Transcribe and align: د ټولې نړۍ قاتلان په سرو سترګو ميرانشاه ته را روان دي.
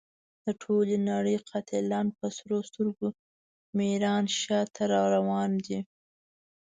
د 0.45 0.47
ټولې 0.61 0.95
نړۍ 1.09 1.35
قاتلان 1.49 2.07
په 2.17 2.25
سرو 2.37 2.57
سترګو 2.69 3.07
ميرانشاه 3.77 4.63
ته 4.75 4.83
را 4.91 5.03
روان 5.15 5.51
دي. 5.65 5.79